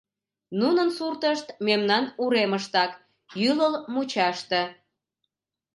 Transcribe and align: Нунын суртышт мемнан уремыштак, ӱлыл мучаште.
Нунын 0.59 0.89
суртышт 0.97 1.47
мемнан 1.67 2.05
уремыштак, 2.23 2.91
ӱлыл 3.47 3.73
мучаште. 3.93 4.61